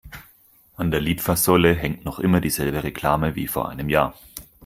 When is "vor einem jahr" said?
3.47-4.15